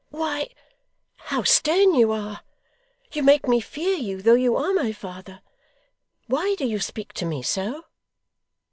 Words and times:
'Why, 0.09 0.49
how 1.29 1.43
stern 1.43 1.93
you 1.93 2.11
are! 2.11 2.41
You 3.13 3.21
make 3.21 3.47
me 3.47 3.59
fear 3.61 3.95
you, 3.95 4.23
though 4.23 4.33
you 4.33 4.55
are 4.55 4.73
my 4.73 4.91
father. 4.93 5.41
Why 6.25 6.55
do 6.57 6.65
you 6.65 6.79
speak 6.79 7.13
to 7.13 7.25
me 7.27 7.43
so? 7.43 7.85